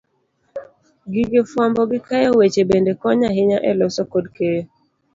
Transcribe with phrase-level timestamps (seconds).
[1.11, 4.63] Gige fwambo gi keyo weche bende konyo ahinya e loso kod keyo